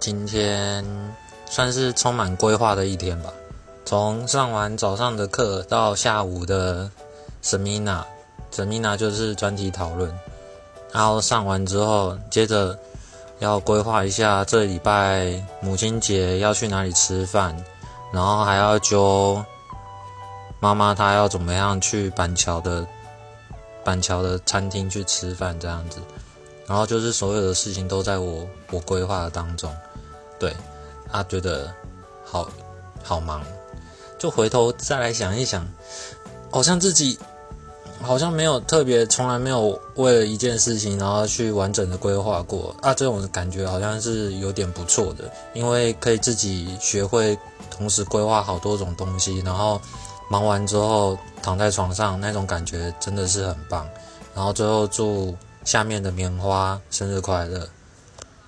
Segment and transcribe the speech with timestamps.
[0.00, 0.84] 今天
[1.46, 3.32] 算是充满规划的一天吧。
[3.84, 6.90] 从上完早上的课到下午的
[7.42, 10.12] seminar，seminar 就是专题讨论。
[10.92, 12.78] 然后上完之后，接着
[13.38, 17.56] 要规划一下这礼拜母亲节要去哪里吃饭，
[18.12, 19.44] 然后还要揪
[20.60, 22.86] 妈妈她要怎么样去板桥的
[23.84, 26.00] 板桥的餐厅去吃饭这样子。
[26.66, 29.74] 然后就是所有的事情都在我我规划的当中，
[30.38, 30.54] 对，
[31.10, 31.72] 啊，觉得
[32.24, 32.48] 好
[33.02, 33.42] 好忙，
[34.18, 35.66] 就回头再来想一想，
[36.50, 37.18] 好像自己
[38.02, 45.24] 好像没有特别，从来没有为了一件事情然后去完整的规划过啊，这种感觉好像是有点不错的，
[45.54, 47.38] 因为可以自己学会
[47.70, 49.80] 同时规划好多种东西，然后
[50.30, 53.88] 忙完之后躺在床上那种感觉真的是很棒，
[54.34, 55.36] 然后最后祝。
[55.64, 57.68] 下面的棉花生日快乐。